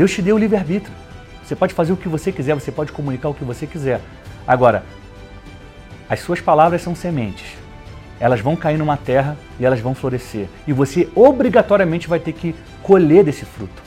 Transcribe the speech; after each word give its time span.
Deus 0.00 0.12
te 0.12 0.22
deu 0.22 0.36
o 0.36 0.38
livre-arbítrio. 0.38 0.96
Você 1.44 1.54
pode 1.54 1.74
fazer 1.74 1.92
o 1.92 1.96
que 1.98 2.08
você 2.08 2.32
quiser, 2.32 2.54
você 2.54 2.72
pode 2.72 2.90
comunicar 2.90 3.28
o 3.28 3.34
que 3.34 3.44
você 3.44 3.66
quiser. 3.66 4.00
Agora, 4.46 4.82
as 6.08 6.20
suas 6.20 6.40
palavras 6.40 6.80
são 6.80 6.94
sementes. 6.94 7.44
Elas 8.18 8.40
vão 8.40 8.56
cair 8.56 8.78
numa 8.78 8.96
terra 8.96 9.36
e 9.58 9.66
elas 9.66 9.78
vão 9.78 9.94
florescer. 9.94 10.48
E 10.66 10.72
você 10.72 11.06
obrigatoriamente 11.14 12.08
vai 12.08 12.18
ter 12.18 12.32
que 12.32 12.54
colher 12.82 13.24
desse 13.24 13.44
fruto. 13.44 13.82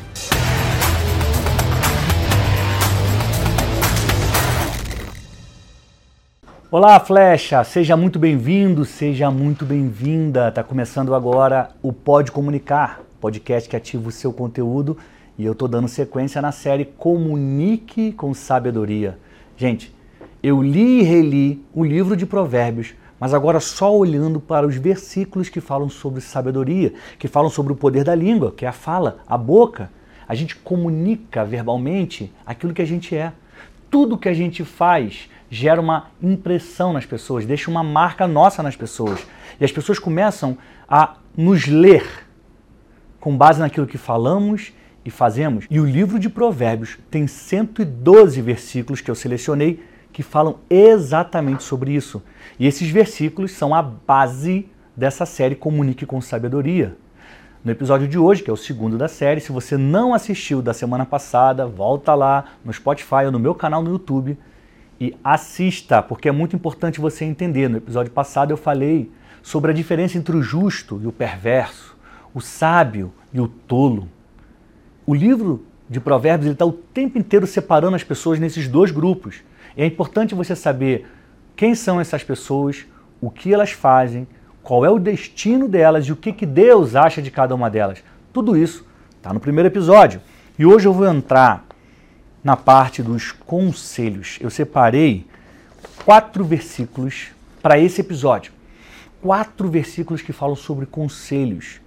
Olá, 6.70 7.00
Flecha! 7.00 7.64
Seja 7.64 7.98
muito 7.98 8.20
bem-vindo, 8.20 8.86
seja 8.86 9.32
muito 9.32 9.66
bem-vinda. 9.66 10.50
Está 10.50 10.62
começando 10.62 11.16
agora 11.16 11.72
o 11.82 11.92
Pode 11.92 12.32
Comunicar, 12.32 13.02
podcast 13.20 13.68
que 13.68 13.76
ativa 13.76 14.10
o 14.10 14.12
seu 14.12 14.32
conteúdo 14.32 14.96
e 15.38 15.46
eu 15.46 15.54
estou 15.54 15.68
dando 15.68 15.88
sequência 15.88 16.42
na 16.42 16.52
série 16.52 16.86
Comunique 16.86 18.12
com 18.14 18.34
Sabedoria. 18.34 19.18
Gente, 19.58 19.94
eu 20.42 20.62
li 20.62 21.00
e 21.00 21.04
reli 21.04 21.66
o 21.74 21.84
livro 21.84 22.16
de 22.16 22.26
Provérbios, 22.26 22.94
mas 23.20 23.34
agora 23.34 23.60
só 23.60 23.96
olhando 23.96 24.40
para 24.40 24.68
os 24.68 24.76
versículos 24.76 25.50
que 25.50 25.62
falam 25.62 25.90
sobre 25.90 26.22
sabedoria, 26.22 26.94
que 27.18 27.28
falam 27.28 27.50
sobre 27.50 27.74
o 27.74 27.76
poder 27.76 28.04
da 28.04 28.14
língua, 28.14 28.52
que 28.52 28.66
é 28.66 28.68
a 28.68 28.74
fala, 28.74 29.20
a 29.26 29.38
boca. 29.38 29.90
A 30.28 30.36
gente 30.36 30.56
comunica 30.56 31.44
verbalmente 31.44 32.32
aquilo 32.46 32.74
que 32.74 32.82
a 32.82 32.86
gente 32.86 33.16
é. 33.16 33.32
Tudo 33.90 34.18
que 34.18 34.30
a 34.30 34.34
gente 34.34 34.64
faz 34.64 35.30
gera 35.50 35.80
uma 35.80 36.08
impressão 36.22 36.94
nas 36.94 37.06
pessoas, 37.06 37.46
deixa 37.46 37.72
uma 37.72 37.84
marca 37.84 38.28
nossa 38.28 38.62
nas 38.62 38.76
pessoas. 38.76 39.26
E 39.60 39.66
as 39.66 39.72
pessoas 39.72 40.00
começam 40.00 40.58
a 40.88 41.16
nos 41.38 41.66
ler 41.66 42.28
com 43.20 43.38
base 43.38 43.60
naquilo 43.60 43.88
que 43.88 43.98
falamos 43.98 44.74
e 45.06 45.12
fazemos. 45.12 45.66
E 45.70 45.80
o 45.80 45.86
livro 45.86 46.20
de 46.20 46.30
Provérbios 46.30 46.98
tem 47.10 47.28
112 47.28 48.42
versículos 48.42 49.02
que 49.02 49.12
eu 49.12 49.16
selecionei 49.16 49.84
que 50.12 50.24
falam 50.24 50.60
exatamente 50.70 51.64
sobre 51.64 51.94
isso. 51.94 52.22
E 52.60 52.68
esses 52.68 52.90
versículos 52.90 53.52
são 53.52 53.74
a 53.74 53.82
base 53.82 54.70
dessa 54.96 55.26
série 55.26 55.56
Comunique 55.56 56.06
com 56.06 56.22
Sabedoria. 56.22 56.96
No 57.64 57.72
episódio 57.72 58.08
de 58.08 58.20
hoje, 58.20 58.44
que 58.44 58.50
é 58.50 58.54
o 58.54 58.58
segundo 58.58 58.98
da 58.98 59.08
série, 59.08 59.40
se 59.42 59.52
você 59.52 59.78
não 59.78 60.14
assistiu 60.14 60.62
da 60.62 60.74
semana 60.74 61.06
passada, 61.06 61.66
volta 61.66 62.14
lá 62.14 62.46
no 62.64 62.72
Spotify 62.72 63.26
ou 63.26 63.32
no 63.32 63.40
meu 63.40 63.56
canal 63.56 63.82
no 63.82 63.90
YouTube 63.90 64.38
e 65.00 65.16
assista, 65.24 66.02
porque 66.02 66.30
é 66.30 66.32
muito 66.32 66.56
importante 66.56 67.02
você 67.02 67.26
entender. 67.26 67.70
No 67.70 67.78
episódio 67.78 68.12
passado 68.12 68.52
eu 68.52 68.58
falei 68.58 69.10
sobre 69.42 69.72
a 69.72 69.74
diferença 69.74 70.18
entre 70.18 70.36
o 70.36 70.42
justo 70.42 71.00
e 71.02 71.08
o 71.08 71.12
perverso, 71.12 71.98
o 72.34 72.42
sábio 72.42 73.14
e 73.34 73.40
o 73.40 73.48
tolo. 73.48 74.08
O 75.06 75.14
livro 75.14 75.66
de 75.90 76.00
Provérbios 76.00 76.52
está 76.52 76.66
o 76.66 76.72
tempo 76.72 77.18
inteiro 77.18 77.46
separando 77.46 77.96
as 77.96 78.04
pessoas 78.04 78.40
nesses 78.40 78.68
dois 78.68 78.90
grupos. 78.90 79.42
E 79.76 79.82
é 79.82 79.86
importante 79.86 80.34
você 80.34 80.56
saber 80.56 81.06
quem 81.56 81.76
são 81.76 82.00
essas 82.00 82.24
pessoas, 82.24 82.86
o 83.20 83.30
que 83.30 83.54
elas 83.54 83.72
fazem, 83.72 84.28
qual 84.62 84.86
é 84.86 84.90
o 84.90 84.98
destino 84.98 85.68
delas 85.68 86.06
e 86.06 86.12
o 86.12 86.16
que, 86.16 86.32
que 86.32 86.46
Deus 86.46 86.96
acha 86.96 87.22
de 87.22 87.30
cada 87.30 87.54
uma 87.54 87.70
delas. 87.70 88.04
Tudo 88.32 88.56
isso 88.56 88.86
está 89.18 89.34
no 89.34 89.40
primeiro 89.40 89.68
episódio. 89.68 90.22
E 90.58 90.66
hoje 90.66 90.88
eu 90.88 90.94
vou 90.94 91.08
entrar 91.08 91.66
na 92.44 92.56
parte 92.56 93.04
dos 93.04 93.32
conselhos. 93.32 94.38
Eu 94.40 94.50
separei 94.50 95.28
quatro 96.06 96.46
versículos 96.46 97.28
para 97.62 97.78
esse 97.78 98.02
episódio. 98.02 98.54
Quatro 99.22 99.70
versículos 99.70 100.22
que 100.22 100.32
falam 100.32 100.56
sobre 100.56 100.86
conselhos. 100.86 101.82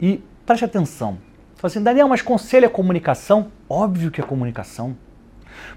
E 0.00 0.22
preste 0.46 0.64
atenção. 0.64 1.18
Fala 1.56 1.70
assim, 1.70 1.82
Daniel, 1.82 2.08
mas 2.08 2.22
conselho 2.22 2.66
é 2.66 2.68
comunicação? 2.68 3.50
Óbvio 3.68 4.10
que 4.10 4.20
é 4.20 4.24
comunicação. 4.24 4.96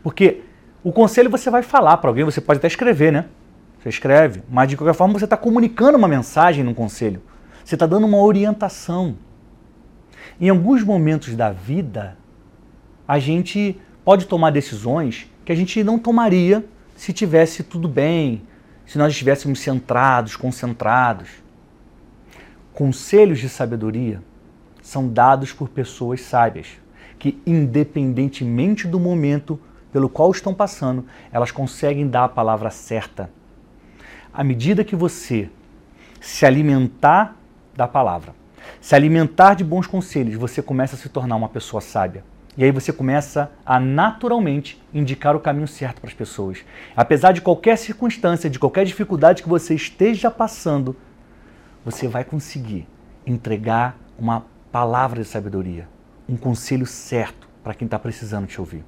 Porque 0.04 0.42
o 0.84 0.92
conselho 0.92 1.30
você 1.30 1.50
vai 1.50 1.64
falar 1.64 1.98
para 1.98 2.10
alguém, 2.10 2.24
você 2.24 2.42
pode 2.42 2.58
até 2.58 2.68
escrever, 2.68 3.12
né? 3.12 3.26
Você 3.80 3.90
escreve, 3.90 4.44
mas 4.50 4.70
de 4.70 4.76
qualquer 4.76 4.94
forma 4.94 5.18
você 5.18 5.26
está 5.26 5.38
comunicando 5.38 5.98
uma 5.98 6.08
mensagem 6.08 6.64
no 6.64 6.74
conselho. 6.74 7.22
Você 7.64 7.76
está 7.76 7.86
dando 7.86 8.06
uma 8.06 8.18
orientação. 8.18 9.16
Em 10.40 10.50
alguns 10.50 10.84
momentos 10.84 11.36
da 11.36 11.52
vida, 11.52 12.18
a 13.08 13.20
gente 13.20 13.80
pode 14.04 14.26
tomar 14.26 14.52
decisões 14.52 15.32
que 15.46 15.52
a 15.52 15.56
gente 15.56 15.84
não 15.84 16.00
tomaria 16.00 16.66
se 16.96 17.14
tivesse 17.14 17.64
tudo 17.64 17.88
bem, 17.88 18.42
se 18.86 18.98
nós 18.98 19.12
estivéssemos 19.12 19.60
centrados, 19.60 20.36
concentrados. 20.36 21.30
Conselhos 22.74 23.40
de 23.40 23.48
sabedoria 23.48 24.22
são 24.88 25.10
dados 25.10 25.52
por 25.52 25.68
pessoas 25.68 26.22
sábias, 26.22 26.68
que, 27.20 27.42
independentemente 27.46 28.88
do 28.88 28.98
momento 28.98 29.60
pelo 29.92 30.08
qual 30.08 30.32
estão 30.32 30.54
passando, 30.54 31.06
elas 31.30 31.52
conseguem 31.52 32.08
dar 32.08 32.24
a 32.24 32.30
palavra 32.30 32.70
certa. 32.70 33.30
À 34.34 34.46
medida 34.46 34.86
que 34.86 34.96
você 34.96 35.50
se 36.22 36.46
alimentar 36.46 37.36
da 37.76 37.86
palavra, 37.86 38.34
se 38.80 38.96
alimentar 38.96 39.56
de 39.56 39.64
bons 39.66 39.88
conselhos, 39.88 40.36
você 40.36 40.62
começa 40.62 40.96
a 40.96 41.00
se 41.00 41.10
tornar 41.10 41.36
uma 41.36 41.50
pessoa 41.50 41.82
sábia. 41.82 42.24
E 42.58 42.64
aí 42.64 42.72
você 42.72 42.94
começa 42.94 43.52
a 43.66 43.82
naturalmente 43.82 44.82
indicar 44.94 45.36
o 45.36 45.42
caminho 45.42 45.68
certo 45.68 46.00
para 46.00 46.10
as 46.10 46.16
pessoas. 46.16 46.64
Apesar 46.96 47.34
de 47.34 47.42
qualquer 47.42 47.78
circunstância, 47.78 48.50
de 48.50 48.58
qualquer 48.58 48.86
dificuldade 48.86 49.44
que 49.44 49.50
você 49.50 49.76
esteja 49.76 50.32
passando, 50.32 50.96
você 51.84 52.08
vai 52.08 52.24
conseguir 52.24 52.88
entregar 53.26 53.98
uma 54.18 54.46
palavra 54.78 55.24
de 55.24 55.28
sabedoria, 55.28 55.90
um 56.30 56.38
conselho 56.38 56.86
certo 56.86 57.50
para 57.64 57.74
quem 57.74 57.88
está 57.88 57.98
precisando 57.98 58.46
te 58.46 58.60
ouvir. 58.60 58.84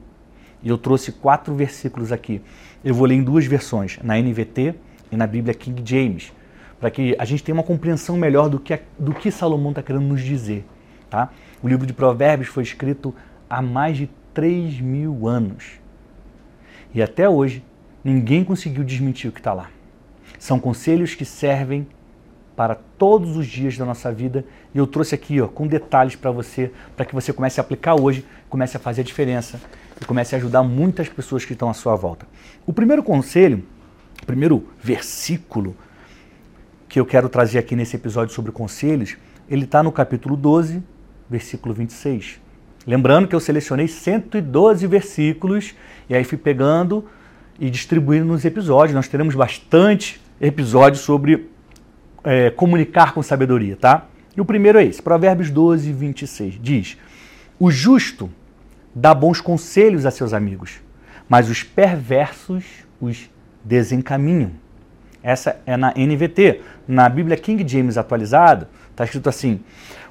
E 0.61 0.69
eu 0.69 0.77
trouxe 0.77 1.11
quatro 1.11 1.55
versículos 1.55 2.11
aqui. 2.11 2.43
Eu 2.83 2.93
vou 2.93 3.07
ler 3.07 3.15
em 3.15 3.23
duas 3.23 3.47
versões, 3.47 3.97
na 4.03 4.15
NVT 4.15 4.75
e 5.11 5.17
na 5.17 5.25
Bíblia 5.25 5.51
King 5.55 5.81
James, 5.83 6.31
para 6.79 6.91
que 6.91 7.15
a 7.17 7.25
gente 7.25 7.43
tenha 7.43 7.55
uma 7.55 7.63
compreensão 7.63 8.15
melhor 8.17 8.49
do 8.49 8.59
que, 8.59 8.79
do 8.99 9.15
que 9.15 9.31
Salomão 9.31 9.71
está 9.71 9.81
querendo 9.81 10.03
nos 10.03 10.21
dizer. 10.21 10.63
Tá? 11.09 11.31
O 11.59 11.67
livro 11.67 11.87
de 11.87 11.93
Provérbios 11.93 12.49
foi 12.49 12.61
escrito 12.61 13.11
há 13.49 13.59
mais 13.59 13.97
de 13.97 14.11
3 14.31 14.79
mil 14.81 15.27
anos. 15.27 15.79
E 16.93 17.01
até 17.01 17.27
hoje, 17.27 17.65
ninguém 18.03 18.43
conseguiu 18.43 18.83
desmentir 18.83 19.27
o 19.27 19.33
que 19.33 19.39
está 19.39 19.53
lá. 19.53 19.71
São 20.37 20.59
conselhos 20.59 21.15
que 21.15 21.25
servem 21.25 21.87
para 22.59 22.75
todos 22.75 23.37
os 23.37 23.47
dias 23.47 23.77
da 23.77 23.85
nossa 23.85 24.11
vida 24.11 24.43
e 24.75 24.77
eu 24.77 24.85
trouxe 24.85 25.15
aqui 25.15 25.39
ó, 25.39 25.47
com 25.47 25.65
detalhes 25.65 26.17
para 26.17 26.29
você, 26.29 26.69
para 26.93 27.05
que 27.05 27.15
você 27.15 27.31
comece 27.31 27.57
a 27.57 27.63
aplicar 27.63 27.95
hoje, 27.95 28.25
comece 28.49 28.75
a 28.75 28.79
fazer 28.81 28.99
a 28.99 29.03
diferença 29.05 29.61
e 30.01 30.03
comece 30.03 30.35
a 30.35 30.37
ajudar 30.37 30.61
muitas 30.61 31.07
pessoas 31.07 31.45
que 31.45 31.53
estão 31.53 31.69
à 31.69 31.73
sua 31.73 31.95
volta. 31.95 32.27
O 32.67 32.73
primeiro 32.73 33.01
conselho, 33.01 33.63
o 34.21 34.25
primeiro 34.25 34.67
versículo 34.83 35.73
que 36.89 36.99
eu 36.99 37.05
quero 37.05 37.29
trazer 37.29 37.59
aqui 37.59 37.77
nesse 37.77 37.95
episódio 37.95 38.35
sobre 38.35 38.51
conselhos, 38.51 39.15
ele 39.49 39.63
está 39.63 39.81
no 39.81 39.89
capítulo 39.89 40.35
12, 40.35 40.83
versículo 41.29 41.73
26. 41.73 42.41
Lembrando 42.85 43.29
que 43.29 43.35
eu 43.35 43.39
selecionei 43.39 43.87
112 43.87 44.85
versículos 44.85 45.73
e 46.09 46.13
aí 46.13 46.25
fui 46.25 46.37
pegando 46.37 47.05
e 47.57 47.69
distribuindo 47.69 48.25
nos 48.25 48.43
episódios. 48.43 48.93
Nós 48.93 49.07
teremos 49.07 49.33
bastante 49.33 50.19
episódios 50.41 51.03
sobre 51.03 51.47
é, 52.23 52.49
comunicar 52.49 53.13
com 53.13 53.21
sabedoria, 53.21 53.75
tá? 53.75 54.05
E 54.35 54.41
o 54.41 54.45
primeiro 54.45 54.77
é 54.79 54.85
esse, 54.85 55.01
Provérbios 55.01 55.49
12, 55.49 55.91
26. 55.91 56.59
Diz: 56.61 56.97
O 57.59 57.69
justo 57.71 58.29
dá 58.93 59.13
bons 59.13 59.41
conselhos 59.41 60.05
a 60.05 60.11
seus 60.11 60.33
amigos, 60.33 60.79
mas 61.27 61.49
os 61.49 61.63
perversos 61.63 62.65
os 62.99 63.29
desencaminham. 63.63 64.51
Essa 65.21 65.59
é 65.65 65.75
na 65.75 65.93
NVT. 65.95 66.61
Na 66.87 67.09
Bíblia 67.09 67.37
King 67.37 67.67
James 67.67 67.97
atualizado, 67.97 68.67
está 68.91 69.03
escrito 69.03 69.29
assim: 69.29 69.59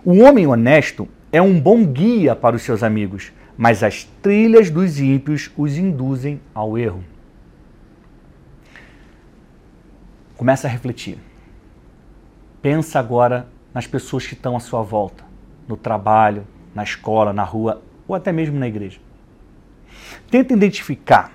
O 0.04 0.18
homem 0.18 0.46
honesto 0.46 1.08
é 1.32 1.40
um 1.40 1.58
bom 1.58 1.84
guia 1.84 2.34
para 2.36 2.56
os 2.56 2.62
seus 2.62 2.82
amigos, 2.82 3.32
mas 3.56 3.82
as 3.82 4.04
trilhas 4.22 4.70
dos 4.70 5.00
ímpios 5.00 5.50
os 5.56 5.76
induzem 5.76 6.40
ao 6.54 6.78
erro. 6.78 7.02
Começa 10.36 10.68
a 10.68 10.70
refletir. 10.70 11.18
Pensa 12.60 12.98
agora 12.98 13.48
nas 13.72 13.86
pessoas 13.86 14.26
que 14.26 14.34
estão 14.34 14.56
à 14.56 14.60
sua 14.60 14.82
volta, 14.82 15.24
no 15.66 15.76
trabalho, 15.76 16.46
na 16.74 16.82
escola, 16.82 17.32
na 17.32 17.44
rua 17.44 17.82
ou 18.06 18.14
até 18.14 18.32
mesmo 18.32 18.58
na 18.58 18.66
igreja. 18.66 18.98
Tenta 20.30 20.54
identificar 20.54 21.32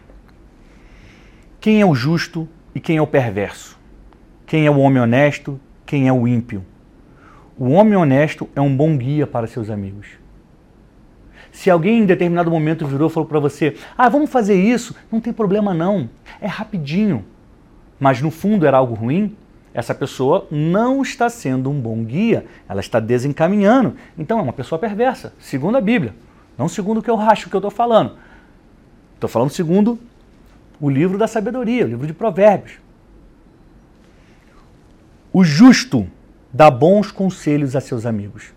quem 1.59 1.79
é 1.79 1.85
o 1.85 1.95
justo 1.95 2.47
e 2.75 2.79
quem 2.79 2.97
é 2.97 3.01
o 3.01 3.07
perverso. 3.07 3.79
Quem 4.45 4.65
é 4.65 4.71
o 4.71 4.79
homem 4.79 5.01
honesto, 5.01 5.59
quem 5.85 6.07
é 6.07 6.13
o 6.13 6.27
ímpio. 6.27 6.65
O 7.57 7.69
homem 7.69 7.95
honesto 7.95 8.49
é 8.55 8.61
um 8.61 8.75
bom 8.75 8.97
guia 8.97 9.25
para 9.25 9.47
seus 9.47 9.69
amigos. 9.69 10.07
Se 11.51 11.69
alguém 11.69 11.99
em 11.99 12.05
determinado 12.05 12.49
momento 12.49 12.85
virou 12.85 13.09
e 13.09 13.13
falou 13.13 13.29
para 13.29 13.39
você: 13.39 13.75
Ah, 13.97 14.09
vamos 14.09 14.29
fazer 14.29 14.55
isso, 14.55 14.95
não 15.11 15.21
tem 15.21 15.31
problema 15.31 15.73
não, 15.73 16.09
é 16.41 16.47
rapidinho. 16.47 17.23
Mas 17.99 18.21
no 18.21 18.31
fundo 18.31 18.65
era 18.65 18.77
algo 18.77 18.95
ruim, 18.95 19.37
essa 19.73 19.95
pessoa 19.95 20.47
não 20.51 21.01
está 21.01 21.29
sendo 21.29 21.69
um 21.69 21.79
bom 21.79 22.03
guia, 22.03 22.45
ela 22.69 22.79
está 22.79 22.99
desencaminhando. 22.99 23.95
Então 24.17 24.37
é 24.37 24.41
uma 24.41 24.53
pessoa 24.53 24.77
perversa, 24.77 25.33
segundo 25.39 25.77
a 25.77 25.81
Bíblia. 25.81 26.13
Não 26.57 26.69
segundo 26.69 26.99
o 26.99 27.03
que 27.03 27.09
eu 27.09 27.19
acho 27.19 27.49
que 27.49 27.55
eu 27.55 27.59
estou 27.59 27.71
falando. 27.71 28.17
Estou 29.15 29.29
falando 29.29 29.49
segundo 29.49 29.99
o 30.79 30.89
livro 30.89 31.17
da 31.17 31.27
sabedoria, 31.27 31.85
o 31.85 31.87
livro 31.87 32.05
de 32.05 32.13
Provérbios. 32.13 32.73
O 35.31 35.43
justo 35.43 36.07
dá 36.51 36.69
bons 36.69 37.11
conselhos 37.11 37.75
a 37.75 37.81
seus 37.81 38.05
amigos. 38.05 38.53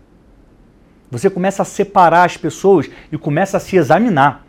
Você 1.09 1.29
começa 1.29 1.63
a 1.63 1.65
separar 1.65 2.25
as 2.25 2.37
pessoas 2.37 2.89
e 3.11 3.17
começa 3.17 3.57
a 3.57 3.59
se 3.59 3.75
examinar. 3.75 4.45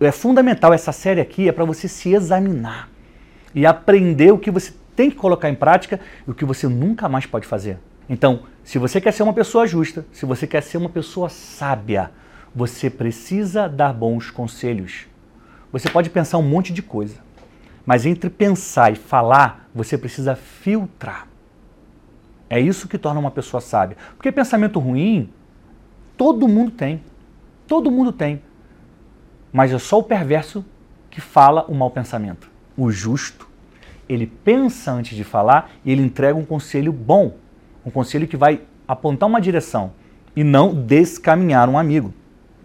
É 0.00 0.10
fundamental 0.10 0.72
essa 0.72 0.90
série 0.90 1.20
aqui 1.20 1.48
é 1.48 1.52
para 1.52 1.64
você 1.64 1.86
se 1.86 2.12
examinar 2.12 2.88
e 3.54 3.66
aprender 3.66 4.32
o 4.32 4.38
que 4.38 4.50
você 4.50 4.72
tem 4.98 5.08
que 5.08 5.14
colocar 5.14 5.48
em 5.48 5.54
prática 5.54 6.00
e 6.26 6.30
o 6.32 6.34
que 6.34 6.44
você 6.44 6.66
nunca 6.66 7.08
mais 7.08 7.24
pode 7.24 7.46
fazer. 7.46 7.78
Então, 8.10 8.42
se 8.64 8.80
você 8.80 9.00
quer 9.00 9.12
ser 9.12 9.22
uma 9.22 9.32
pessoa 9.32 9.64
justa, 9.64 10.04
se 10.10 10.26
você 10.26 10.44
quer 10.44 10.60
ser 10.60 10.76
uma 10.76 10.88
pessoa 10.88 11.28
sábia, 11.28 12.10
você 12.52 12.90
precisa 12.90 13.68
dar 13.68 13.92
bons 13.92 14.28
conselhos. 14.28 15.06
Você 15.70 15.88
pode 15.88 16.10
pensar 16.10 16.38
um 16.38 16.42
monte 16.42 16.72
de 16.72 16.82
coisa, 16.82 17.14
mas 17.86 18.06
entre 18.06 18.28
pensar 18.28 18.92
e 18.92 18.96
falar, 18.96 19.70
você 19.72 19.96
precisa 19.96 20.34
filtrar. 20.34 21.28
É 22.50 22.58
isso 22.58 22.88
que 22.88 22.98
torna 22.98 23.20
uma 23.20 23.30
pessoa 23.30 23.60
sábia. 23.60 23.96
Porque 24.16 24.32
pensamento 24.32 24.80
ruim, 24.80 25.32
todo 26.16 26.48
mundo 26.48 26.72
tem. 26.72 27.04
Todo 27.68 27.88
mundo 27.88 28.10
tem. 28.10 28.42
Mas 29.52 29.72
é 29.72 29.78
só 29.78 30.00
o 30.00 30.02
perverso 30.02 30.64
que 31.08 31.20
fala 31.20 31.64
o 31.68 31.74
mau 31.74 31.88
pensamento. 31.88 32.50
O 32.76 32.90
justo, 32.90 33.47
ele 34.08 34.26
pensa 34.26 34.92
antes 34.92 35.16
de 35.16 35.24
falar 35.24 35.70
e 35.84 35.92
ele 35.92 36.02
entrega 36.02 36.38
um 36.38 36.44
conselho 36.44 36.92
bom. 36.92 37.36
Um 37.84 37.90
conselho 37.90 38.26
que 38.26 38.36
vai 38.36 38.62
apontar 38.86 39.28
uma 39.28 39.40
direção 39.40 39.92
e 40.34 40.42
não 40.42 40.74
descaminhar 40.74 41.68
um 41.68 41.78
amigo. 41.78 42.14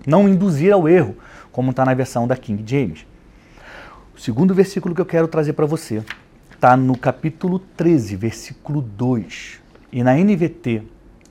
Não 0.06 0.28
induzir 0.28 0.74
ao 0.74 0.88
erro, 0.88 1.18
como 1.52 1.72
está 1.72 1.86
na 1.86 1.94
versão 1.94 2.28
da 2.28 2.36
King 2.36 2.64
James. 2.66 3.06
O 4.16 4.20
segundo 4.20 4.54
versículo 4.54 4.94
que 4.94 5.02
eu 5.02 5.06
quero 5.06 5.28
trazer 5.28 5.54
para 5.54 5.66
você 5.66 6.04
está 6.54 6.78
no 6.78 6.98
capítulo 6.98 7.60
13, 7.60 8.16
versículo 8.16 8.82
2. 8.82 9.62
E 9.92 10.04
na 10.04 10.14
NVT 10.14 10.84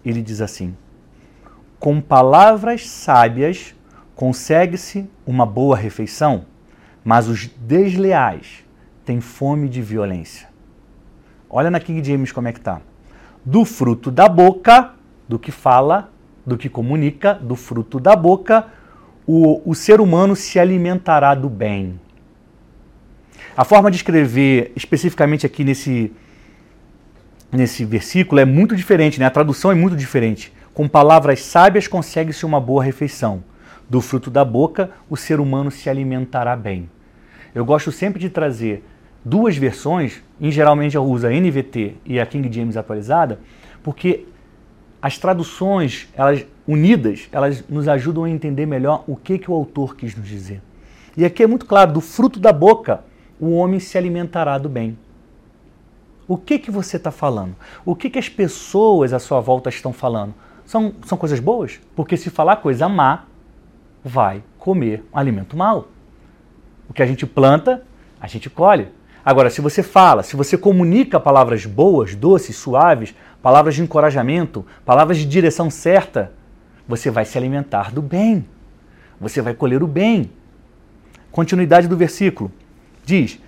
ele 0.05 0.21
diz 0.21 0.41
assim: 0.41 0.77
Com 1.79 2.01
palavras 2.01 2.89
sábias 2.89 3.75
consegue-se 4.15 5.09
uma 5.27 5.47
boa 5.47 5.77
refeição, 5.77 6.45
mas 7.05 7.29
os 7.29 7.47
desleais 7.47 8.65
têm 9.05 9.21
fome 9.21 9.69
de 9.69 9.83
violência. 9.83 10.49
Olha 11.49 11.71
na 11.71 11.81
King 11.81 12.03
James 12.03 12.33
como 12.33 12.49
é 12.49 12.53
que 12.53 12.61
tá. 12.61 12.81
Do 13.45 13.65
fruto 13.65 14.11
da 14.11 14.29
boca, 14.29 14.93
do 15.29 15.39
que 15.39 15.51
fala, 15.51 16.11
do 16.47 16.57
que 16.57 16.69
comunica, 16.69 17.35
do 17.35 17.57
fruto 17.57 18.01
da 18.01 18.17
boca, 18.17 18.67
o, 19.27 19.71
o 19.71 19.75
ser 19.75 20.01
humano 20.01 20.35
se 20.35 20.59
alimentará 20.59 21.35
do 21.35 21.49
bem. 21.49 22.01
A 23.57 23.65
forma 23.65 23.91
de 23.91 23.97
escrever 23.97 24.73
especificamente 24.75 25.45
aqui 25.45 25.63
nesse, 25.63 26.13
nesse 27.51 27.85
versículo 27.85 28.41
é 28.41 28.45
muito 28.45 28.75
diferente, 28.75 29.21
né? 29.21 29.27
a 29.27 29.31
tradução 29.31 29.71
é 29.71 29.75
muito 29.75 29.97
diferente. 29.97 30.53
Com 30.73 30.89
palavras 30.89 31.43
sábias 31.43 31.87
consegue-se 31.87 32.47
uma 32.47 32.61
boa 32.61 32.83
refeição. 32.83 33.45
Do 33.91 34.01
fruto 34.01 34.31
da 34.31 34.43
boca, 34.43 34.91
o 35.11 35.19
ser 35.19 35.39
humano 35.39 35.71
se 35.71 35.91
alimentará 35.91 36.57
bem. 36.57 36.89
Eu 37.55 37.65
gosto 37.65 37.93
sempre 37.93 38.19
de 38.19 38.31
trazer 38.31 38.83
duas 39.25 39.57
versões, 39.57 40.23
em 40.41 40.51
geralmente 40.51 40.97
eu 40.97 41.05
uso 41.05 41.27
a 41.27 41.31
NVT 41.31 41.97
e 42.05 42.21
a 42.21 42.27
King 42.27 42.53
James 42.53 42.77
atualizada, 42.77 43.39
porque 43.83 44.27
as 45.01 45.19
traduções, 45.19 46.09
elas 46.15 46.47
unidas, 46.67 47.29
elas 47.33 47.65
nos 47.69 47.89
ajudam 47.89 48.25
a 48.25 48.31
entender 48.31 48.67
melhor 48.67 49.05
o 49.07 49.17
que, 49.17 49.39
que 49.39 49.51
o 49.51 49.55
autor 49.55 49.97
quis 49.97 50.15
nos 50.15 50.29
dizer. 50.29 50.63
E 51.17 51.25
aqui 51.25 51.43
é 51.43 51.47
muito 51.47 51.67
claro, 51.67 51.93
do 51.93 52.01
fruto 52.01 52.39
da 52.39 52.53
boca, 52.53 53.05
o 53.41 53.51
homem 53.51 53.81
se 53.81 53.99
alimentará 53.99 54.57
do 54.59 54.69
bem. 54.69 54.97
O 56.29 56.37
que, 56.37 56.59
que 56.59 56.71
você 56.71 56.97
está 56.97 57.11
falando? 57.11 57.57
O 57.85 57.95
que, 57.95 58.09
que 58.09 58.19
as 58.19 58.29
pessoas 58.29 59.13
à 59.13 59.19
sua 59.19 59.41
volta 59.41 59.69
estão 59.69 59.93
falando? 59.93 60.33
São, 60.65 60.95
são 61.05 61.19
coisas 61.19 61.41
boas? 61.41 61.81
Porque 61.95 62.17
se 62.17 62.31
falar 62.31 62.57
coisa 62.57 62.89
má, 62.89 63.25
vai 64.05 64.43
comer 64.59 65.05
um 65.13 65.19
alimento 65.19 65.57
mau. 65.57 65.89
O 66.89 66.93
que 66.93 67.03
a 67.03 67.07
gente 67.07 67.27
planta, 67.27 67.85
a 68.21 68.27
gente 68.27 68.49
colhe. 68.49 68.89
Agora, 69.25 69.51
se 69.51 69.61
você 69.61 69.83
fala, 69.83 70.23
se 70.23 70.35
você 70.35 70.59
comunica 70.59 71.21
palavras 71.21 71.65
boas, 71.65 72.15
doces, 72.15 72.57
suaves, 72.57 73.15
palavras 73.41 73.75
de 73.75 73.83
encorajamento, 73.83 74.67
palavras 74.85 75.19
de 75.19 75.27
direção 75.27 75.71
certa, 75.71 76.33
você 76.89 77.11
vai 77.11 77.25
se 77.25 77.39
alimentar 77.39 77.93
do 77.93 78.03
bem. 78.03 78.45
Você 79.21 79.41
vai 79.41 79.55
colher 79.55 79.83
o 79.83 79.87
bem. 79.87 80.31
Continuidade 81.31 81.87
do 81.87 81.97
versículo. 81.97 82.51
Diz: 83.05 83.39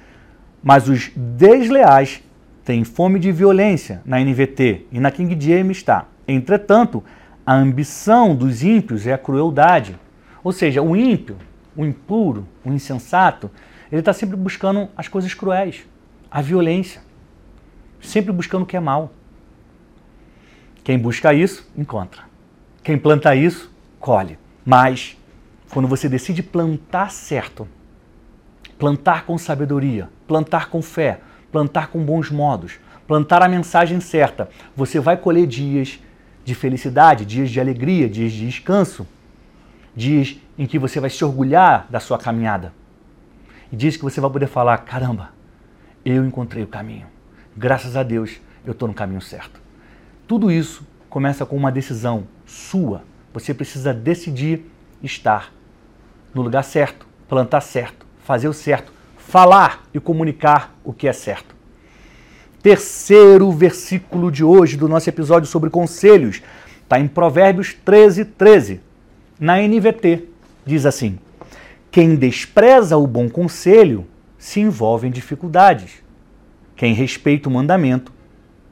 Mas 0.63 0.89
os 0.89 1.11
desleais 1.17 2.23
tem 2.65 2.85
fome 2.85 3.19
de 3.19 3.33
violência 3.33 4.01
na 4.05 4.21
NVT 4.21 4.87
e 4.93 5.01
na 5.01 5.11
King 5.11 5.37
James 5.39 5.79
está. 5.79 6.07
Entretanto, 6.27 7.03
a 7.45 7.53
ambição 7.53 8.35
dos 8.35 8.63
ímpios 8.63 9.07
é 9.07 9.13
a 9.13 9.19
crueldade. 9.19 9.99
Ou 10.43 10.53
seja, 10.53 10.81
o 10.81 10.95
ímpio, 10.97 11.37
o 11.77 11.85
impuro, 11.85 12.47
o 12.65 12.73
insensato, 12.73 13.51
ele 13.95 14.01
está 14.01 14.13
sempre 14.13 14.35
buscando 14.35 14.89
as 14.97 15.07
coisas 15.07 15.33
cruéis, 15.35 15.87
a 16.29 16.43
violência, 16.43 17.01
sempre 18.01 18.33
buscando 18.33 18.65
o 18.65 18.67
que 18.67 18.77
é 18.77 18.81
mal. 18.81 19.13
Quem 20.83 20.99
busca 20.99 21.33
isso, 21.33 21.65
encontra. 21.79 22.23
Quem 22.83 22.99
planta 22.99 23.37
isso, 23.37 23.71
colhe. 24.01 24.37
Mas, 24.67 25.17
quando 25.71 25.87
você 25.87 26.09
decide 26.09 26.43
plantar 26.43 27.13
certo, 27.13 27.69
plantar 28.81 29.27
com 29.27 29.39
sabedoria, 29.39 30.11
plantar 30.27 30.71
com 30.71 30.83
fé, 30.83 31.21
plantar 31.53 31.87
com 31.87 32.05
bons 32.05 32.33
modos, 32.33 32.81
plantar 33.07 33.45
a 33.45 33.49
mensagem 33.49 34.01
certa, 34.01 34.51
você 34.75 34.99
vai 34.99 35.17
colher 35.17 35.47
dias 35.47 36.01
de 36.45 36.53
felicidade, 36.53 37.25
dias 37.25 37.49
de 37.49 37.61
alegria, 37.61 38.09
dias 38.09 38.33
de 38.33 38.45
descanso, 38.45 39.07
dias 39.95 40.37
em 40.59 40.67
que 40.67 40.81
você 40.81 40.99
vai 40.99 41.11
se 41.11 41.25
orgulhar 41.25 41.87
da 41.89 42.01
sua 42.01 42.19
caminhada. 42.19 42.73
E 43.75 43.77
dias 43.77 43.97
que 43.97 44.05
você 44.05 44.21
vai 44.21 44.31
poder 44.31 44.47
falar: 44.47 44.79
caramba, 44.79 45.31
eu 46.05 46.25
encontrei 46.25 46.63
o 46.63 46.67
caminho. 46.69 47.09
Graças 47.57 47.97
a 47.97 48.05
Deus, 48.05 48.41
eu 48.65 48.71
estou 48.71 48.87
no 48.87 48.95
caminho 48.95 49.21
certo. 49.21 49.61
Tudo 50.29 50.49
isso 50.49 50.87
começa 51.11 51.45
com 51.45 51.57
uma 51.57 51.73
decisão 51.73 52.23
sua. 52.47 53.03
Você 53.33 53.53
precisa 53.53 53.93
decidir 53.93 54.71
estar 55.03 55.53
no 56.33 56.41
lugar 56.41 56.63
certo, 56.63 57.05
plantar 57.29 57.63
certo, 57.63 58.07
fazer 58.23 58.47
o 58.47 58.53
certo, 58.53 58.93
falar 59.19 59.83
e 59.93 59.99
comunicar 59.99 60.73
o 60.85 60.93
que 60.93 61.09
é 61.09 61.13
certo. 61.13 61.53
Terceiro 62.63 63.51
versículo 63.51 64.31
de 64.31 64.45
hoje 64.45 64.77
do 64.77 64.87
nosso 64.87 65.09
episódio 65.09 65.49
sobre 65.49 65.69
conselhos 65.69 66.41
está 66.81 67.01
em 67.01 67.09
Provérbios 67.09 67.75
13, 67.85 68.25
13. 68.25 68.81
Na 69.41 69.61
NVT, 69.61 70.29
diz 70.65 70.87
assim: 70.87 71.19
Quem 71.95 72.17
despreza 72.17 72.97
o 72.97 73.07
bom 73.07 73.29
conselho 73.29 74.05
se 74.37 74.59
envolve 74.59 75.07
em 75.07 75.13
dificuldades. 75.13 76.03
Quem 76.75 76.93
respeita 76.93 77.49
o 77.49 77.53
mandamento 77.53 78.13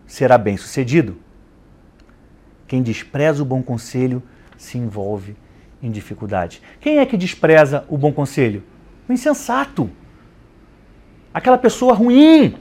será 0.04 0.36
bem 0.36 0.56
sucedido. 0.56 1.16
Quem 2.66 2.82
despreza 2.82 3.40
o 3.40 3.46
bom 3.46 3.62
conselho 3.62 4.20
se 4.58 4.76
envolve 4.76 5.36
em 5.80 5.88
dificuldades. 5.88 6.60
Quem 6.80 6.98
é 6.98 7.06
que 7.06 7.16
despreza 7.16 7.84
o 7.88 7.96
bom 7.96 8.10
conselho? 8.10 8.64
O 9.08 9.12
insensato 9.12 9.88
aquela 11.32 11.58
pessoa 11.58 11.94
ruim, 11.94 12.56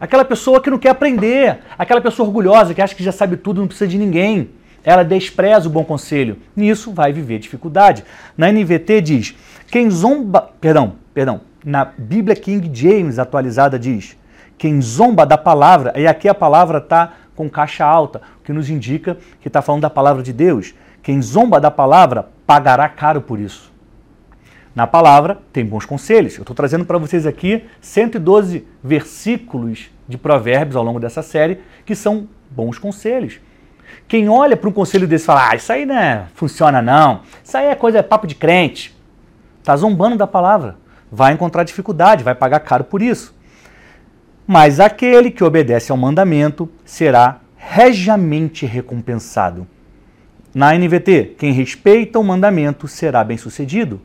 aquela 0.00 0.24
pessoa 0.24 0.62
que 0.62 0.70
não 0.70 0.78
quer 0.78 0.90
aprender, 0.90 1.58
aquela 1.76 2.00
pessoa 2.00 2.28
orgulhosa 2.28 2.72
que 2.72 2.80
acha 2.80 2.94
que 2.94 3.02
já 3.02 3.10
sabe 3.10 3.36
tudo, 3.36 3.60
não 3.60 3.66
precisa 3.66 3.88
de 3.88 3.98
ninguém. 3.98 4.50
Ela 4.84 5.02
despreza 5.02 5.68
o 5.68 5.72
bom 5.72 5.84
conselho. 5.84 6.38
Nisso 6.54 6.92
vai 6.92 7.12
viver 7.12 7.40
dificuldade. 7.40 8.04
Na 8.36 8.50
NVT 8.50 9.00
diz: 9.00 9.34
quem 9.70 9.90
zomba, 9.90 10.50
perdão, 10.60 10.94
perdão, 11.12 11.40
na 11.64 11.84
Bíblia 11.84 12.34
King 12.34 12.70
James 12.72 13.18
atualizada 13.18 13.78
diz: 13.78 14.16
quem 14.56 14.80
zomba 14.80 15.24
da 15.24 15.38
palavra, 15.38 15.92
e 15.96 16.06
aqui 16.06 16.28
a 16.28 16.34
palavra 16.34 16.78
está 16.78 17.14
com 17.36 17.48
caixa 17.48 17.84
alta, 17.84 18.20
o 18.40 18.42
que 18.42 18.52
nos 18.52 18.68
indica 18.68 19.16
que 19.40 19.48
está 19.48 19.62
falando 19.62 19.82
da 19.82 19.90
palavra 19.90 20.22
de 20.22 20.32
Deus. 20.32 20.74
Quem 21.02 21.22
zomba 21.22 21.60
da 21.60 21.70
palavra 21.70 22.28
pagará 22.46 22.88
caro 22.88 23.20
por 23.20 23.38
isso. 23.38 23.72
Na 24.74 24.86
palavra 24.86 25.38
tem 25.52 25.64
bons 25.64 25.86
conselhos. 25.86 26.36
Eu 26.36 26.42
estou 26.42 26.56
trazendo 26.56 26.84
para 26.84 26.98
vocês 26.98 27.26
aqui 27.26 27.64
112 27.80 28.66
versículos 28.82 29.90
de 30.08 30.18
provérbios 30.18 30.76
ao 30.76 30.82
longo 30.82 30.98
dessa 30.98 31.22
série 31.22 31.60
que 31.86 31.94
são 31.94 32.28
bons 32.50 32.78
conselhos. 32.78 33.40
Quem 34.06 34.28
olha 34.28 34.56
para 34.56 34.68
um 34.68 34.72
conselho 34.72 35.06
desse 35.06 35.24
e 35.24 35.26
fala, 35.26 35.50
ah, 35.50 35.56
isso 35.56 35.72
aí 35.72 35.86
não 35.86 35.96
é, 35.96 36.26
funciona 36.34 36.82
não, 36.82 37.22
isso 37.42 37.56
aí 37.56 37.66
é 37.66 37.74
coisa, 37.74 37.98
é 37.98 38.02
papo 38.02 38.26
de 38.26 38.34
crente, 38.34 38.97
está 39.68 39.76
zombando 39.76 40.16
da 40.16 40.26
palavra, 40.26 40.78
vai 41.12 41.34
encontrar 41.34 41.62
dificuldade, 41.62 42.24
vai 42.24 42.34
pagar 42.34 42.60
caro 42.60 42.84
por 42.84 43.02
isso. 43.02 43.34
Mas 44.46 44.80
aquele 44.80 45.30
que 45.30 45.44
obedece 45.44 45.92
ao 45.92 45.98
mandamento 45.98 46.70
será 46.86 47.40
regiamente 47.54 48.64
recompensado. 48.64 49.66
Na 50.54 50.72
NVT, 50.72 51.34
quem 51.38 51.52
respeita 51.52 52.18
o 52.18 52.24
mandamento 52.24 52.88
será 52.88 53.22
bem-sucedido. 53.22 54.00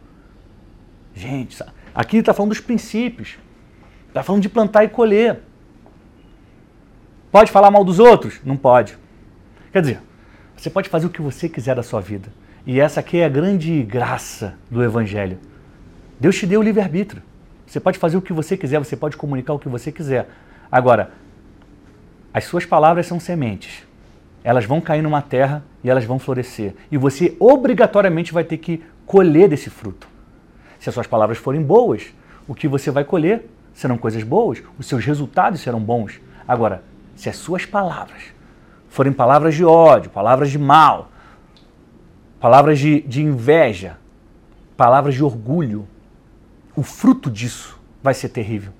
Gente, 1.15 1.63
aqui 1.96 2.17
está 2.17 2.34
falando 2.34 2.50
dos 2.50 2.60
princípios. 2.60 3.38
Está 4.10 4.22
falando 4.22 4.41
de 4.41 4.50
plantar 4.50 4.84
e 4.84 4.89
colher. 4.89 5.39
Pode 7.32 7.51
falar 7.51 7.72
mal 7.72 7.86
dos 7.86 8.00
outros? 8.00 8.41
Não 8.43 8.58
pode. 8.58 8.98
Quer 9.72 9.79
dizer, 9.79 10.01
você 10.58 10.70
pode 10.70 10.89
fazer 10.89 11.05
o 11.05 11.10
que 11.10 11.22
você 11.22 11.48
quiser 11.48 11.74
da 11.74 11.84
sua 11.84 12.01
vida. 12.01 12.27
E 12.65 12.82
essa 12.82 13.00
aqui 13.00 13.20
é 13.20 13.25
a 13.25 13.29
grande 13.29 13.82
graça 13.84 14.55
do 14.70 14.84
Evangelho. 14.84 15.39
Deus 16.23 16.37
te 16.37 16.47
deu 16.47 16.61
o 16.61 16.63
livre-arbítrio. 16.63 17.21
Você 17.67 17.81
pode 17.81 17.99
fazer 17.99 18.15
o 18.15 18.21
que 18.21 18.31
você 18.31 18.55
quiser, 18.55 18.79
você 18.79 18.95
pode 18.95 19.17
comunicar 19.17 19.55
o 19.55 19.59
que 19.59 19.67
você 19.67 19.91
quiser. 19.91 20.29
Agora, 20.71 21.11
as 22.33 22.45
suas 22.45 22.65
palavras 22.65 23.05
são 23.05 23.19
sementes. 23.19 23.85
Elas 24.41 24.63
vão 24.63 24.79
cair 24.79 25.01
numa 25.01 25.21
terra 25.21 25.61
e 25.83 25.89
elas 25.89 26.05
vão 26.05 26.17
florescer. 26.17 26.75
E 26.89 26.95
você 26.95 27.35
obrigatoriamente 27.41 28.31
vai 28.31 28.45
ter 28.45 28.55
que 28.55 28.81
colher 29.05 29.49
desse 29.49 29.69
fruto. 29.69 30.07
Se 30.79 30.87
as 30.87 30.95
suas 30.95 31.07
palavras 31.07 31.37
forem 31.39 31.61
boas, 31.61 32.13
o 32.47 32.55
que 32.55 32.69
você 32.69 32.89
vai 32.89 33.03
colher 33.03 33.45
serão 33.73 33.97
coisas 33.97 34.23
boas, 34.23 34.63
os 34.79 34.85
seus 34.85 35.03
resultados 35.03 35.59
serão 35.59 35.81
bons. 35.81 36.21
Agora, 36.47 36.85
se 37.17 37.27
as 37.27 37.35
suas 37.35 37.65
palavras 37.65 38.21
forem 38.87 39.11
palavras 39.11 39.55
de 39.55 39.65
ódio, 39.65 40.09
palavras 40.09 40.49
de 40.49 40.57
mal, 40.57 41.11
palavras 42.39 42.79
de, 42.79 43.01
de 43.01 43.21
inveja, 43.21 43.97
palavras 44.77 45.15
de 45.15 45.21
orgulho, 45.21 45.85
o 46.75 46.83
fruto 46.83 47.29
disso 47.29 47.79
vai 48.01 48.13
ser 48.13 48.29
terrível. 48.29 48.71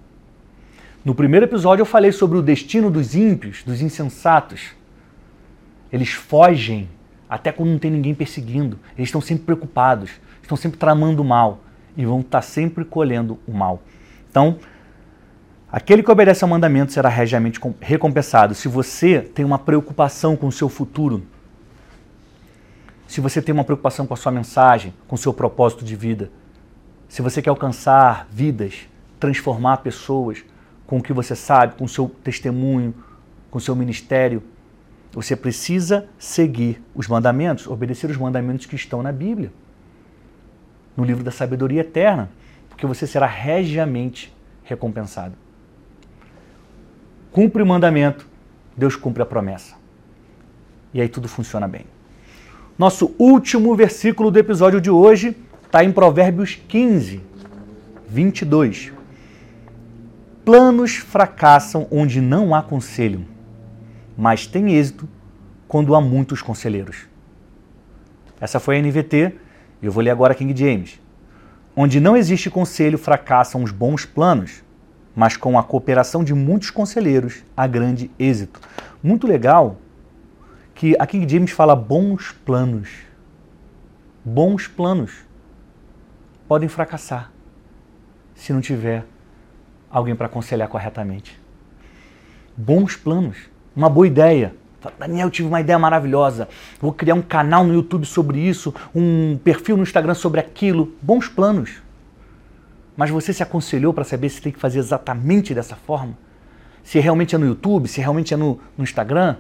No 1.04 1.14
primeiro 1.14 1.46
episódio 1.46 1.82
eu 1.82 1.86
falei 1.86 2.12
sobre 2.12 2.38
o 2.38 2.42
destino 2.42 2.90
dos 2.90 3.16
ímpios, 3.16 3.64
dos 3.64 3.82
insensatos. 3.82 4.72
Eles 5.92 6.10
fogem 6.10 6.90
até 7.30 7.52
quando 7.52 7.70
não 7.70 7.80
tem 7.80 7.92
ninguém 7.92 8.14
perseguindo. 8.14 8.80
Eles 8.98 9.10
estão 9.10 9.22
sempre 9.22 9.46
preocupados, 9.46 10.12
estão 10.42 10.58
sempre 10.58 10.78
tramando 10.78 11.24
mal 11.24 11.62
e 11.96 12.06
vão 12.06 12.22
estar 12.22 12.42
sempre 12.42 12.86
colhendo 12.86 13.40
o 13.48 13.54
mal. 13.54 13.82
Então, 14.30 14.58
Aquele 15.74 16.04
que 16.04 16.12
obedece 16.12 16.44
ao 16.44 16.50
mandamento 16.52 16.94
será 16.94 17.10
regiamente 17.10 17.60
recompensado. 17.82 18.54
Se 18.54 18.68
você 18.68 19.20
tem 19.20 19.44
uma 19.44 19.58
preocupação 19.58 20.36
com 20.36 20.46
o 20.46 20.52
seu 20.52 20.70
futuro, 20.70 21.24
se 23.08 23.20
você 23.20 23.42
tem 23.42 23.52
uma 23.52 23.64
preocupação 23.64 24.06
com 24.06 24.14
a 24.14 24.18
sua 24.18 24.32
mensagem, 24.32 24.94
com 25.08 25.16
o 25.16 25.18
seu 25.18 25.34
propósito 25.34 25.84
de 25.84 25.96
vida, 25.96 26.30
se 27.14 27.22
você 27.22 27.44
quer 27.44 27.52
alcançar 27.52 28.28
vidas, 28.32 28.88
transformar 29.20 29.78
pessoas 29.78 30.44
com 30.88 30.98
o 30.98 31.04
que 31.04 31.14
você 31.14 31.36
sabe, 31.36 31.76
com 31.76 31.84
o 31.84 31.88
seu 31.88 32.10
testemunho, 32.24 32.92
com 33.52 33.60
o 33.60 33.62
seu 33.62 33.76
ministério, 33.76 34.42
você 35.12 35.36
precisa 35.36 36.08
seguir 36.18 36.82
os 36.96 37.08
mandamentos, 37.08 37.68
obedecer 37.68 38.10
os 38.10 38.18
mandamentos 38.18 38.66
que 38.66 38.76
estão 38.76 39.04
na 39.04 39.12
Bíblia, 39.12 39.54
no 40.98 41.04
livro 41.06 41.24
da 41.24 41.30
sabedoria 41.30 41.82
eterna, 41.82 42.32
porque 42.68 42.88
você 42.88 43.06
será 43.06 43.28
regiamente 43.28 44.34
recompensado 44.64 45.36
cumpre 47.32 47.62
o 47.62 47.66
mandamento, 47.66 48.28
Deus 48.76 48.96
cumpre 48.96 49.22
a 49.22 49.26
promessa. 49.26 49.76
E 50.94 51.00
aí 51.02 51.10
tudo 51.10 51.28
funciona 51.28 51.68
bem. 51.68 51.86
Nosso 52.78 53.14
último 53.20 53.76
versículo 53.76 54.32
do 54.32 54.40
episódio 54.40 54.82
de 54.82 54.90
hoje 54.90 55.36
está 55.74 55.84
em 55.84 55.92
Provérbios 55.92 56.54
15, 56.68 57.20
22. 58.08 58.94
Planos 60.46 60.98
fracassam 60.98 61.88
onde 61.90 62.22
não 62.22 62.54
há 62.54 62.62
conselho, 62.62 63.26
mas 64.16 64.46
tem 64.46 64.76
êxito 64.76 65.10
quando 65.68 65.96
há 65.96 66.00
muitos 66.00 66.44
conselheiros. 66.44 67.08
Essa 68.40 68.60
foi 68.60 68.78
a 68.78 68.82
NVT 68.84 69.34
eu 69.82 69.92
vou 69.92 70.04
ler 70.04 70.12
agora 70.12 70.36
King 70.36 70.56
James. 70.56 71.02
Onde 71.76 72.00
não 72.00 72.16
existe 72.16 72.52
conselho, 72.52 73.00
fracassam 73.00 73.64
os 73.64 73.72
bons 73.72 74.06
planos, 74.06 74.64
mas 75.16 75.36
com 75.36 75.58
a 75.58 75.64
cooperação 75.64 76.24
de 76.24 76.36
muitos 76.36 76.70
conselheiros, 76.70 77.44
há 77.58 77.66
grande 77.66 78.12
êxito. 78.20 78.62
Muito 79.02 79.26
legal 79.26 79.78
que 80.76 80.96
a 81.00 81.08
King 81.08 81.28
James 81.28 81.50
fala 81.50 81.76
bons 81.76 82.32
planos. 82.46 82.90
Bons 84.24 84.68
planos 84.68 85.33
podem 86.54 86.70
fracassar 86.70 87.32
se 88.36 88.54
não 88.54 88.62
tiver 88.62 89.04
alguém 89.90 90.16
para 90.16 90.28
aconselhar 90.28 90.68
corretamente. 90.68 91.42
Bons 92.56 92.96
planos, 92.96 93.50
uma 93.76 93.90
boa 93.90 94.06
ideia. 94.06 94.54
Daniel, 95.00 95.30
eu 95.30 95.32
tive 95.32 95.48
uma 95.48 95.60
ideia 95.60 95.80
maravilhosa. 95.80 96.48
Vou 96.80 96.94
criar 96.94 97.16
um 97.16 97.24
canal 97.24 97.64
no 97.64 97.74
YouTube 97.74 98.06
sobre 98.06 98.38
isso, 98.38 98.72
um 98.94 99.36
perfil 99.44 99.78
no 99.78 99.82
Instagram 99.82 100.14
sobre 100.14 100.40
aquilo. 100.40 100.94
Bons 101.02 101.28
planos. 101.28 101.82
Mas 102.96 103.10
você 103.10 103.34
se 103.34 103.42
aconselhou 103.42 103.92
para 103.92 104.04
saber 104.04 104.30
se 104.30 104.40
tem 104.40 104.52
que 104.52 104.60
fazer 104.60 104.78
exatamente 104.78 105.56
dessa 105.56 105.76
forma? 105.76 106.16
Se 106.84 107.00
realmente 107.00 107.34
é 107.34 107.38
no 107.40 107.48
YouTube, 107.48 107.88
se 107.88 108.00
realmente 108.00 108.32
é 108.32 108.38
no, 108.38 108.60
no 108.78 108.84
Instagram? 108.84 109.38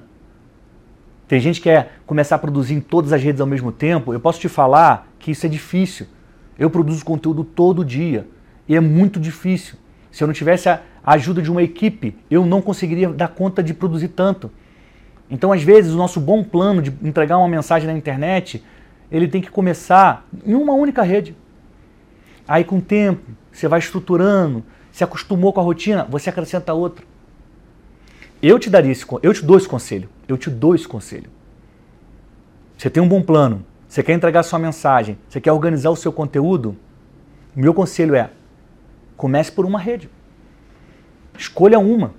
Tem 1.27 1.39
gente 1.39 1.61
que 1.61 1.69
quer 1.69 1.99
começar 2.07 2.37
a 2.37 2.39
produzir 2.39 2.73
em 2.73 2.81
todas 2.81 3.13
as 3.13 3.21
redes 3.21 3.39
ao 3.39 3.45
mesmo 3.45 3.71
tempo. 3.71 4.15
Eu 4.15 4.19
posso 4.19 4.39
te 4.39 4.49
falar 4.49 5.07
que 5.19 5.29
isso 5.29 5.45
é 5.45 5.49
difícil. 5.49 6.07
Eu 6.57 6.69
produzo 6.69 7.03
conteúdo 7.03 7.43
todo 7.43 7.83
dia 7.83 8.27
e 8.67 8.75
é 8.75 8.79
muito 8.79 9.19
difícil. 9.19 9.77
Se 10.11 10.23
eu 10.23 10.27
não 10.27 10.33
tivesse 10.33 10.69
a 10.69 10.81
ajuda 11.03 11.41
de 11.41 11.51
uma 11.51 11.63
equipe, 11.63 12.15
eu 12.29 12.45
não 12.45 12.61
conseguiria 12.61 13.09
dar 13.09 13.29
conta 13.29 13.63
de 13.63 13.73
produzir 13.73 14.09
tanto. 14.09 14.51
Então, 15.29 15.51
às 15.51 15.63
vezes, 15.63 15.93
o 15.93 15.97
nosso 15.97 16.19
bom 16.19 16.43
plano 16.43 16.81
de 16.81 16.93
entregar 17.01 17.37
uma 17.37 17.47
mensagem 17.47 17.87
na 17.87 17.97
internet, 17.97 18.63
ele 19.11 19.27
tem 19.27 19.41
que 19.41 19.49
começar 19.49 20.27
em 20.45 20.53
uma 20.53 20.73
única 20.73 21.01
rede. 21.01 21.35
Aí, 22.47 22.63
com 22.63 22.77
o 22.77 22.81
tempo, 22.81 23.31
você 23.51 23.67
vai 23.67 23.79
estruturando, 23.79 24.63
se 24.91 25.03
acostumou 25.03 25.51
com 25.51 25.59
a 25.59 25.63
rotina, 25.63 26.05
você 26.09 26.29
acrescenta 26.29 26.73
outra. 26.73 27.03
Eu 28.41 28.59
te 28.59 28.69
daria 28.69 28.91
esse, 28.91 29.05
eu 29.23 29.33
te 29.33 29.43
dou 29.43 29.57
esse 29.57 29.67
conselho. 29.67 30.09
Eu 30.27 30.37
te 30.37 30.49
dou 30.49 30.75
esse 30.75 30.87
conselho. 30.87 31.29
Você 32.77 32.89
tem 32.89 33.01
um 33.01 33.07
bom 33.07 33.21
plano, 33.21 33.65
você 33.93 34.01
quer 34.01 34.13
entregar 34.13 34.41
sua 34.41 34.57
mensagem, 34.57 35.17
você 35.29 35.39
quer 35.39 35.51
organizar 35.51 35.89
o 35.89 35.95
seu 35.95 36.11
conteúdo, 36.11 36.75
o 37.55 37.59
meu 37.59 37.73
conselho 37.73 38.15
é: 38.15 38.31
comece 39.15 39.51
por 39.51 39.65
uma 39.65 39.79
rede. 39.79 40.09
Escolha 41.37 41.77
uma. 41.77 42.13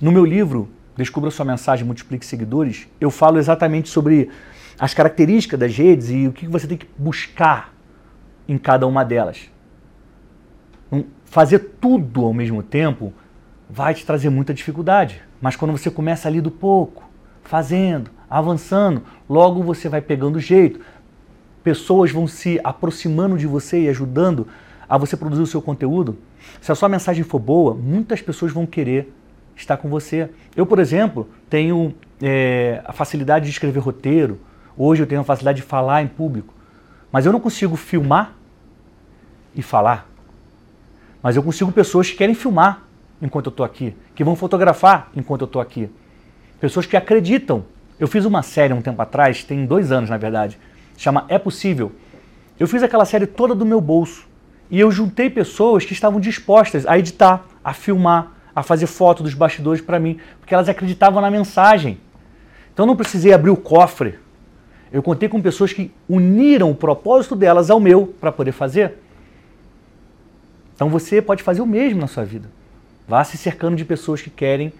No 0.00 0.12
meu 0.12 0.24
livro, 0.24 0.68
Descubra 0.96 1.30
sua 1.30 1.44
mensagem, 1.44 1.84
multiplique 1.84 2.24
seguidores, 2.24 2.88
eu 2.98 3.10
falo 3.10 3.38
exatamente 3.38 3.90
sobre 3.90 4.30
as 4.78 4.94
características 4.94 5.60
das 5.60 5.76
redes 5.76 6.08
e 6.08 6.26
o 6.26 6.32
que 6.32 6.48
você 6.48 6.66
tem 6.66 6.78
que 6.78 6.88
buscar 6.96 7.74
em 8.48 8.56
cada 8.56 8.86
uma 8.86 9.04
delas 9.04 9.50
fazer 11.26 11.58
tudo 11.80 12.24
ao 12.24 12.32
mesmo 12.32 12.62
tempo 12.62 13.12
vai 13.68 13.92
te 13.92 14.06
trazer 14.06 14.30
muita 14.30 14.54
dificuldade. 14.54 15.22
Mas 15.40 15.56
quando 15.56 15.72
você 15.72 15.90
começa 15.90 16.28
ali 16.28 16.40
do 16.40 16.50
pouco, 16.50 17.04
fazendo, 17.42 18.10
avançando, 18.28 19.02
logo 19.28 19.62
você 19.62 19.88
vai 19.88 20.00
pegando 20.00 20.40
jeito. 20.40 20.80
Pessoas 21.62 22.10
vão 22.10 22.26
se 22.26 22.60
aproximando 22.62 23.36
de 23.36 23.46
você 23.46 23.82
e 23.82 23.88
ajudando 23.88 24.46
a 24.88 24.96
você 24.96 25.16
produzir 25.16 25.42
o 25.42 25.46
seu 25.46 25.60
conteúdo. 25.60 26.16
Se 26.60 26.70
a 26.70 26.74
sua 26.74 26.88
mensagem 26.88 27.24
for 27.24 27.38
boa, 27.38 27.74
muitas 27.74 28.22
pessoas 28.22 28.52
vão 28.52 28.66
querer 28.66 29.12
estar 29.56 29.76
com 29.76 29.88
você. 29.88 30.30
Eu, 30.54 30.66
por 30.66 30.78
exemplo, 30.78 31.28
tenho 31.48 31.94
é, 32.22 32.82
a 32.84 32.92
facilidade 32.92 33.46
de 33.46 33.50
escrever 33.50 33.80
roteiro. 33.80 34.38
Hoje 34.76 35.02
eu 35.02 35.06
tenho 35.06 35.20
a 35.20 35.24
facilidade 35.24 35.60
de 35.60 35.66
falar 35.66 36.02
em 36.02 36.08
público. 36.08 36.54
Mas 37.10 37.26
eu 37.26 37.32
não 37.32 37.40
consigo 37.40 37.76
filmar 37.76 38.34
e 39.54 39.62
falar. 39.62 40.08
Mas 41.22 41.34
eu 41.34 41.42
consigo 41.42 41.72
pessoas 41.72 42.10
que 42.10 42.16
querem 42.16 42.34
filmar 42.34 42.82
enquanto 43.20 43.46
eu 43.46 43.50
estou 43.50 43.64
aqui, 43.64 43.96
que 44.14 44.22
vão 44.22 44.36
fotografar 44.36 45.10
enquanto 45.16 45.40
eu 45.42 45.46
estou 45.46 45.62
aqui. 45.62 45.90
Pessoas 46.60 46.86
que 46.86 46.96
acreditam. 46.96 47.64
Eu 47.98 48.06
fiz 48.06 48.24
uma 48.24 48.42
série 48.42 48.72
um 48.72 48.82
tempo 48.82 49.00
atrás, 49.00 49.42
tem 49.42 49.64
dois 49.64 49.90
anos 49.90 50.10
na 50.10 50.16
verdade, 50.16 50.58
chama 50.96 51.24
É 51.28 51.38
Possível. 51.38 51.92
Eu 52.58 52.66
fiz 52.66 52.82
aquela 52.82 53.04
série 53.04 53.26
toda 53.26 53.54
do 53.54 53.64
meu 53.64 53.80
bolso. 53.80 54.26
E 54.70 54.80
eu 54.80 54.90
juntei 54.90 55.30
pessoas 55.30 55.84
que 55.84 55.92
estavam 55.92 56.18
dispostas 56.18 56.86
a 56.86 56.98
editar, 56.98 57.44
a 57.62 57.72
filmar, 57.72 58.32
a 58.54 58.62
fazer 58.62 58.86
foto 58.86 59.22
dos 59.22 59.34
bastidores 59.34 59.80
para 59.80 59.98
mim, 59.98 60.18
porque 60.40 60.54
elas 60.54 60.68
acreditavam 60.68 61.20
na 61.20 61.30
mensagem. 61.30 62.00
Então 62.72 62.84
eu 62.84 62.88
não 62.88 62.96
precisei 62.96 63.32
abrir 63.32 63.50
o 63.50 63.56
cofre. 63.56 64.18
Eu 64.92 65.02
contei 65.02 65.28
com 65.28 65.40
pessoas 65.40 65.72
que 65.72 65.92
uniram 66.08 66.70
o 66.70 66.74
propósito 66.74 67.36
delas 67.36 67.70
ao 67.70 67.78
meu 67.78 68.14
para 68.20 68.32
poder 68.32 68.52
fazer. 68.52 68.94
Então 70.74 70.88
você 70.88 71.22
pode 71.22 71.42
fazer 71.42 71.60
o 71.60 71.66
mesmo 71.66 72.00
na 72.00 72.06
sua 72.06 72.24
vida. 72.24 72.48
Vá 73.06 73.22
se 73.24 73.36
cercando 73.36 73.76
de 73.76 73.84
pessoas 73.84 74.20
que 74.20 74.30
querem 74.30 74.72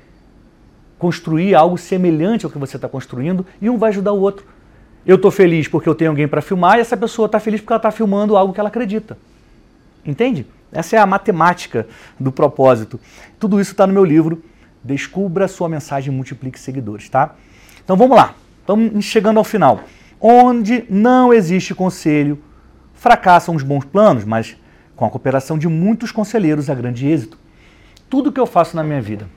construir 0.99 1.55
algo 1.55 1.77
semelhante 1.77 2.45
ao 2.45 2.51
que 2.51 2.59
você 2.59 2.77
está 2.77 2.89
construindo 2.89 3.45
e 3.61 3.69
um 3.69 3.77
vai 3.77 3.91
ajudar 3.91 4.13
o 4.13 4.21
outro. 4.21 4.47
Eu 5.07 5.17
estou 5.17 5.31
feliz 5.31 5.69
porque 5.69 5.89
eu 5.89 5.95
tenho 5.95 6.11
alguém 6.11 6.27
para 6.27 6.43
filmar 6.43 6.79
e 6.79 6.81
essa 6.81 6.97
pessoa 6.97 7.27
está 7.27 7.39
feliz 7.39 7.61
porque 7.61 7.73
ela 7.73 7.79
está 7.79 7.91
filmando 7.91 8.37
algo 8.37 8.53
que 8.53 8.61
ela 8.61 8.69
acredita. 8.69 9.17
Entende? 10.05 10.47
Essa 10.73 10.97
é 10.97 10.99
a 10.99 11.07
matemática 11.07 11.87
do 12.19 12.33
propósito. 12.33 12.99
Tudo 13.39 13.61
isso 13.61 13.73
está 13.73 13.87
no 13.87 13.93
meu 13.93 14.05
livro. 14.05 14.43
Descubra 14.83 15.49
sua 15.49 15.69
mensagem 15.69 16.13
e 16.13 16.17
multiplique 16.17 16.59
seguidores, 16.59 17.09
tá? 17.09 17.35
Então 17.85 17.97
vamos 17.97 18.17
lá. 18.17 18.35
Estamos 18.61 19.05
chegando 19.05 19.39
ao 19.39 19.45
final. 19.45 19.81
Onde 20.21 20.85
não 20.89 21.33
existe 21.33 21.75
conselho, 21.75 22.43
fracassam 22.95 23.55
os 23.55 23.63
bons 23.63 23.85
planos, 23.85 24.25
mas 24.25 24.57
com 24.97 25.05
a 25.05 25.11
cooperação 25.11 25.59
de 25.59 25.69
muitos 25.69 26.11
conselheiros 26.11 26.69
há 26.71 26.75
grande 26.75 27.07
êxito. 27.07 27.39
Tudo 28.09 28.33
que 28.33 28.41
eu 28.41 28.47
faço 28.47 28.75
na 28.75 28.83
minha 28.83 29.01
vida, 29.01 29.29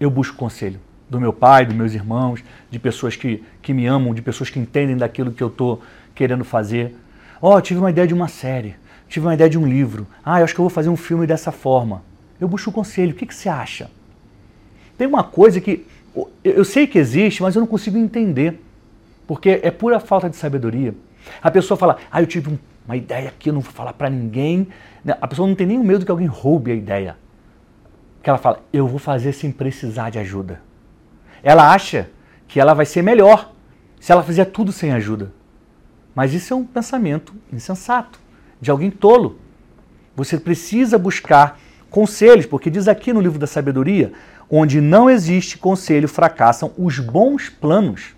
eu 0.00 0.10
busco 0.10 0.36
conselho 0.36 0.80
do 1.08 1.20
meu 1.20 1.32
pai, 1.32 1.66
dos 1.66 1.74
meus 1.74 1.92
irmãos, 1.92 2.42
de 2.70 2.78
pessoas 2.78 3.16
que, 3.16 3.44
que 3.60 3.74
me 3.74 3.86
amam, 3.86 4.14
de 4.14 4.22
pessoas 4.22 4.48
que 4.48 4.58
entendem 4.58 4.96
daquilo 4.96 5.32
que 5.32 5.42
eu 5.42 5.48
estou 5.48 5.82
querendo 6.14 6.44
fazer. 6.44 6.96
Ó, 7.42 7.56
oh, 7.56 7.60
tive 7.60 7.80
uma 7.80 7.90
ideia 7.90 8.06
de 8.06 8.14
uma 8.14 8.28
série, 8.28 8.76
tive 9.08 9.26
uma 9.26 9.34
ideia 9.34 9.50
de 9.50 9.58
um 9.58 9.66
livro. 9.66 10.06
Ah, 10.24 10.40
eu 10.40 10.44
acho 10.44 10.54
que 10.54 10.60
eu 10.60 10.64
vou 10.64 10.70
fazer 10.70 10.88
um 10.88 10.96
filme 10.96 11.26
dessa 11.26 11.50
forma. 11.50 12.02
Eu 12.40 12.48
busco 12.48 12.70
conselho. 12.70 13.12
O 13.12 13.14
que, 13.14 13.26
que 13.26 13.34
você 13.34 13.48
acha? 13.48 13.90
Tem 14.96 15.06
uma 15.06 15.24
coisa 15.24 15.60
que 15.60 15.84
eu 16.44 16.64
sei 16.64 16.86
que 16.86 16.98
existe, 16.98 17.42
mas 17.42 17.54
eu 17.54 17.60
não 17.60 17.66
consigo 17.66 17.98
entender. 17.98 18.60
Porque 19.26 19.60
é 19.62 19.70
pura 19.70 20.00
falta 20.00 20.30
de 20.30 20.36
sabedoria. 20.36 20.94
A 21.42 21.50
pessoa 21.50 21.76
fala, 21.76 21.98
ah, 22.10 22.22
eu 22.22 22.26
tive 22.26 22.58
uma 22.86 22.96
ideia 22.96 23.28
aqui, 23.28 23.50
eu 23.50 23.54
não 23.54 23.60
vou 23.60 23.72
falar 23.72 23.92
para 23.92 24.08
ninguém. 24.08 24.68
Né, 25.04 25.16
a 25.20 25.26
pessoa 25.26 25.46
não 25.46 25.54
tem 25.54 25.66
nem 25.66 25.78
medo 25.78 26.04
que 26.04 26.10
alguém 26.10 26.26
roube 26.26 26.70
a 26.70 26.74
ideia. 26.74 27.16
Que 28.22 28.28
ela 28.28 28.38
fala, 28.38 28.62
eu 28.72 28.86
vou 28.86 28.98
fazer 28.98 29.32
sem 29.32 29.50
precisar 29.50 30.10
de 30.10 30.18
ajuda. 30.18 30.60
Ela 31.42 31.72
acha 31.72 32.10
que 32.46 32.60
ela 32.60 32.74
vai 32.74 32.84
ser 32.84 33.02
melhor 33.02 33.52
se 33.98 34.12
ela 34.12 34.22
fizer 34.22 34.46
tudo 34.46 34.72
sem 34.72 34.92
ajuda. 34.92 35.32
Mas 36.14 36.34
isso 36.34 36.52
é 36.52 36.56
um 36.56 36.64
pensamento 36.64 37.34
insensato, 37.52 38.18
de 38.60 38.70
alguém 38.70 38.90
tolo. 38.90 39.38
Você 40.16 40.38
precisa 40.38 40.98
buscar 40.98 41.58
conselhos, 41.88 42.46
porque 42.46 42.70
diz 42.70 42.88
aqui 42.88 43.12
no 43.12 43.20
livro 43.20 43.38
da 43.38 43.46
sabedoria, 43.46 44.12
onde 44.50 44.80
não 44.80 45.08
existe 45.08 45.56
conselho, 45.56 46.08
fracassam 46.08 46.72
os 46.76 46.98
bons 46.98 47.48
planos. 47.48 48.14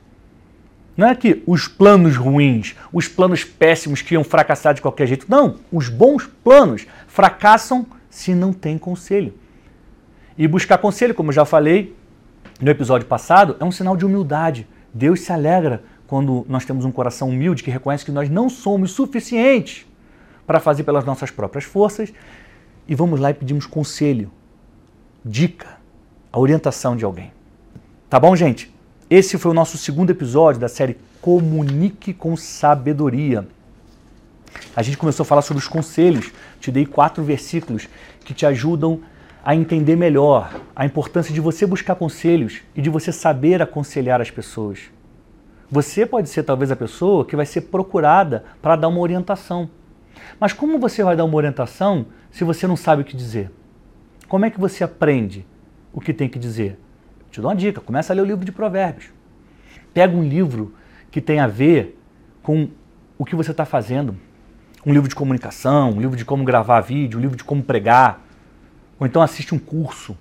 Não 0.96 1.06
é 1.06 1.14
que 1.14 1.42
os 1.46 1.68
planos 1.68 2.16
ruins, 2.16 2.74
os 2.92 3.08
planos 3.08 3.44
péssimos 3.44 4.02
que 4.02 4.14
iam 4.14 4.24
fracassar 4.24 4.74
de 4.74 4.82
qualquer 4.82 5.06
jeito. 5.06 5.26
Não, 5.28 5.58
os 5.70 5.88
bons 5.88 6.26
planos 6.26 6.86
fracassam 7.06 7.86
se 8.10 8.34
não 8.34 8.52
tem 8.52 8.76
conselho. 8.76 9.34
E 10.36 10.48
buscar 10.48 10.78
conselho, 10.78 11.14
como 11.14 11.32
já 11.32 11.44
falei 11.44 11.96
no 12.60 12.70
episódio 12.70 13.06
passado, 13.06 13.56
é 13.60 13.64
um 13.64 13.72
sinal 13.72 13.96
de 13.96 14.04
humildade. 14.04 14.66
Deus 14.92 15.20
se 15.20 15.32
alegra 15.32 15.82
quando 16.06 16.44
nós 16.48 16.64
temos 16.64 16.84
um 16.84 16.92
coração 16.92 17.28
humilde 17.28 17.62
que 17.62 17.70
reconhece 17.70 18.04
que 18.04 18.12
nós 18.12 18.28
não 18.28 18.48
somos 18.48 18.92
suficientes 18.92 19.86
para 20.46 20.60
fazer 20.60 20.84
pelas 20.84 21.04
nossas 21.04 21.30
próprias 21.30 21.64
forças 21.64 22.12
e 22.86 22.94
vamos 22.94 23.20
lá 23.20 23.30
e 23.30 23.34
pedimos 23.34 23.66
conselho, 23.66 24.30
dica, 25.24 25.78
a 26.32 26.38
orientação 26.38 26.96
de 26.96 27.04
alguém. 27.04 27.32
Tá 28.10 28.18
bom, 28.18 28.34
gente? 28.36 28.72
Esse 29.08 29.38
foi 29.38 29.50
o 29.50 29.54
nosso 29.54 29.78
segundo 29.78 30.10
episódio 30.10 30.60
da 30.60 30.68
série 30.68 30.98
Comunique 31.20 32.12
com 32.12 32.36
Sabedoria. 32.36 33.46
A 34.74 34.82
gente 34.82 34.96
começou 34.96 35.24
a 35.24 35.26
falar 35.26 35.42
sobre 35.42 35.62
os 35.62 35.68
conselhos. 35.68 36.30
Te 36.60 36.70
dei 36.70 36.84
quatro 36.84 37.22
versículos 37.22 37.88
que 38.24 38.34
te 38.34 38.44
ajudam 38.44 39.00
a 39.44 39.54
entender 39.56 39.96
melhor 39.96 40.60
a 40.74 40.86
importância 40.86 41.34
de 41.34 41.40
você 41.40 41.66
buscar 41.66 41.96
conselhos 41.96 42.62
e 42.76 42.80
de 42.80 42.88
você 42.88 43.10
saber 43.12 43.60
aconselhar 43.60 44.20
as 44.20 44.30
pessoas. 44.30 44.90
Você 45.70 46.06
pode 46.06 46.28
ser 46.28 46.42
talvez 46.42 46.70
a 46.70 46.76
pessoa 46.76 47.24
que 47.24 47.34
vai 47.34 47.46
ser 47.46 47.62
procurada 47.62 48.44
para 48.60 48.76
dar 48.76 48.88
uma 48.88 49.00
orientação. 49.00 49.68
Mas 50.38 50.52
como 50.52 50.78
você 50.78 51.02
vai 51.02 51.16
dar 51.16 51.24
uma 51.24 51.36
orientação 51.36 52.06
se 52.30 52.44
você 52.44 52.66
não 52.66 52.76
sabe 52.76 53.02
o 53.02 53.04
que 53.04 53.16
dizer? 53.16 53.50
Como 54.28 54.44
é 54.44 54.50
que 54.50 54.60
você 54.60 54.84
aprende 54.84 55.46
o 55.92 56.00
que 56.00 56.12
tem 56.12 56.28
que 56.28 56.38
dizer? 56.38 56.78
Te 57.30 57.40
dou 57.40 57.50
uma 57.50 57.56
dica, 57.56 57.80
começa 57.80 58.12
a 58.12 58.16
ler 58.16 58.22
o 58.22 58.26
livro 58.26 58.44
de 58.44 58.52
Provérbios. 58.52 59.10
Pega 59.92 60.16
um 60.16 60.22
livro 60.22 60.74
que 61.10 61.20
tem 61.20 61.40
a 61.40 61.46
ver 61.46 61.98
com 62.42 62.68
o 63.18 63.24
que 63.24 63.34
você 63.34 63.50
está 63.50 63.64
fazendo. 63.64 64.16
Um 64.84 64.92
livro 64.92 65.08
de 65.08 65.14
comunicação, 65.14 65.90
um 65.90 66.00
livro 66.00 66.16
de 66.16 66.24
como 66.24 66.44
gravar 66.44 66.80
vídeo, 66.80 67.18
um 67.18 67.22
livro 67.22 67.36
de 67.36 67.44
como 67.44 67.62
pregar. 67.62 68.21
Ou 68.98 69.06
então 69.06 69.22
assiste 69.22 69.54
um 69.54 69.58
curso. 69.58 70.16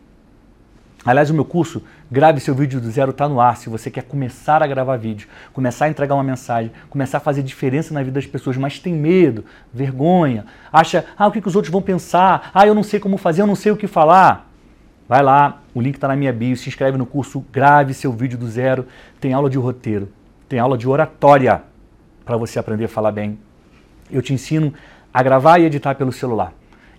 Aliás, 1.04 1.32
o 1.32 1.34
meu 1.34 1.44
curso, 1.44 1.82
Grave 2.12 2.40
Seu 2.40 2.54
Vídeo 2.54 2.80
do 2.80 2.92
Zero, 2.92 3.10
está 3.10 3.28
no 3.28 3.42
ar. 3.42 3.58
Se 3.58 3.70
você 3.70 3.90
quer 3.90 4.04
começar 4.04 4.62
a 4.62 4.68
gravar 4.68 4.98
vídeo, 4.98 5.28
começar 5.52 5.86
a 5.86 5.90
entregar 5.90 6.14
uma 6.14 6.24
mensagem, 6.24 6.72
começar 6.92 7.18
a 7.18 7.22
fazer 7.22 7.42
diferença 7.42 7.92
na 7.92 8.04
vida 8.04 8.14
das 8.14 8.28
pessoas, 8.28 8.56
mas 8.56 8.78
tem 8.78 8.94
medo, 8.94 9.44
vergonha, 9.74 10.46
acha, 10.72 11.06
ah, 11.18 11.26
o 11.26 11.32
que, 11.32 11.42
que 11.42 11.48
os 11.48 11.56
outros 11.56 11.72
vão 11.72 11.82
pensar? 11.82 12.52
Ah, 12.54 12.68
eu 12.68 12.76
não 12.76 12.84
sei 12.84 13.00
como 13.00 13.18
fazer, 13.18 13.42
eu 13.42 13.48
não 13.48 13.56
sei 13.56 13.72
o 13.72 13.78
que 13.78 13.88
falar. 13.88 14.48
Vai 15.10 15.24
lá, 15.24 15.62
o 15.74 15.82
link 15.82 15.96
está 15.96 16.08
na 16.08 16.16
minha 16.16 16.32
bio, 16.32 16.56
se 16.56 16.70
inscreve 16.70 17.00
no 17.00 17.06
curso 17.06 17.44
Grave 17.52 17.96
Seu 17.96 18.14
Vídeo 18.14 18.38
do 18.38 18.48
Zero. 18.48 18.86
Tem 19.20 19.34
aula 19.34 19.50
de 19.50 19.58
roteiro, 19.58 20.08
tem 20.48 20.60
aula 20.60 20.78
de 20.78 20.88
oratória 20.88 21.64
para 22.24 22.38
você 22.38 22.60
aprender 22.60 22.86
a 22.86 22.90
falar 22.90 23.12
bem. 23.12 23.40
Eu 24.12 24.22
te 24.22 24.34
ensino 24.34 24.72
a 25.12 25.24
gravar 25.24 25.58
e 25.58 25.66
editar 25.66 25.96
pelo 25.96 26.12
celular. 26.12 26.54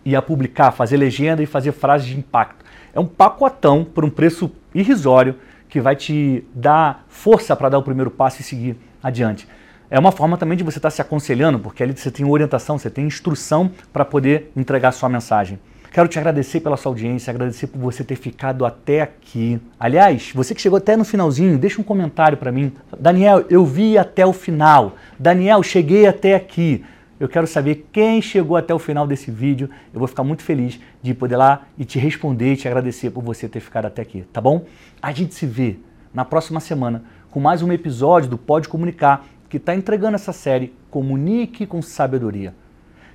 E 0.04 0.16
a 0.16 0.22
publicar, 0.22 0.72
fazer 0.72 0.96
legenda 0.96 1.42
e 1.42 1.46
fazer 1.46 1.72
frases 1.72 2.06
de 2.06 2.18
impacto. 2.18 2.64
É 2.94 3.00
um 3.00 3.06
pacotão 3.06 3.84
por 3.84 4.04
um 4.04 4.10
preço 4.10 4.50
irrisório 4.74 5.36
que 5.68 5.80
vai 5.80 5.96
te 5.96 6.44
dar 6.54 7.04
força 7.08 7.56
para 7.56 7.70
dar 7.70 7.78
o 7.78 7.82
primeiro 7.82 8.10
passo 8.10 8.40
e 8.40 8.44
seguir 8.44 8.76
adiante. 9.02 9.48
É 9.90 9.98
uma 9.98 10.12
forma 10.12 10.36
também 10.36 10.56
de 10.56 10.64
você 10.64 10.78
estar 10.78 10.88
tá 10.88 10.90
se 10.90 11.02
aconselhando, 11.02 11.58
porque 11.58 11.82
ali 11.82 11.96
você 11.96 12.10
tem 12.10 12.26
orientação, 12.26 12.78
você 12.78 12.90
tem 12.90 13.06
instrução 13.06 13.70
para 13.92 14.04
poder 14.04 14.50
entregar 14.56 14.88
a 14.88 14.92
sua 14.92 15.08
mensagem. 15.08 15.58
Quero 15.92 16.08
te 16.08 16.18
agradecer 16.18 16.60
pela 16.60 16.78
sua 16.78 16.90
audiência, 16.90 17.30
agradecer 17.30 17.66
por 17.66 17.78
você 17.78 18.02
ter 18.02 18.16
ficado 18.16 18.64
até 18.64 19.02
aqui. 19.02 19.60
Aliás, 19.78 20.32
você 20.34 20.54
que 20.54 20.62
chegou 20.62 20.78
até 20.78 20.96
no 20.96 21.04
finalzinho, 21.04 21.58
deixa 21.58 21.78
um 21.78 21.84
comentário 21.84 22.38
para 22.38 22.50
mim. 22.50 22.72
Daniel, 22.98 23.44
eu 23.50 23.66
vi 23.66 23.98
até 23.98 24.24
o 24.24 24.32
final. 24.32 24.96
Daniel, 25.18 25.62
cheguei 25.62 26.06
até 26.06 26.34
aqui. 26.34 26.82
Eu 27.22 27.28
quero 27.28 27.46
saber 27.46 27.86
quem 27.92 28.20
chegou 28.20 28.56
até 28.56 28.74
o 28.74 28.80
final 28.80 29.06
desse 29.06 29.30
vídeo. 29.30 29.70
Eu 29.94 30.00
vou 30.00 30.08
ficar 30.08 30.24
muito 30.24 30.42
feliz 30.42 30.80
de 31.00 31.14
poder 31.14 31.36
lá 31.36 31.68
e 31.78 31.84
te 31.84 31.96
responder 31.96 32.54
e 32.54 32.56
te 32.56 32.66
agradecer 32.66 33.12
por 33.12 33.22
você 33.22 33.48
ter 33.48 33.60
ficado 33.60 33.84
até 33.84 34.02
aqui, 34.02 34.24
tá 34.32 34.40
bom? 34.40 34.64
A 35.00 35.12
gente 35.12 35.32
se 35.32 35.46
vê 35.46 35.76
na 36.12 36.24
próxima 36.24 36.58
semana 36.58 37.04
com 37.30 37.38
mais 37.38 37.62
um 37.62 37.70
episódio 37.70 38.28
do 38.28 38.36
Pode 38.36 38.68
Comunicar, 38.68 39.24
que 39.48 39.56
está 39.56 39.72
entregando 39.72 40.16
essa 40.16 40.32
série 40.32 40.74
Comunique 40.90 41.64
com 41.64 41.80
Sabedoria. 41.80 42.56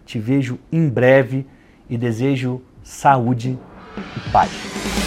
Te 0.06 0.20
vejo 0.20 0.58
em 0.72 0.88
breve 0.88 1.46
e 1.90 1.98
desejo 1.98 2.62
saúde 2.82 3.60
e 3.98 4.32
paz. 4.32 5.07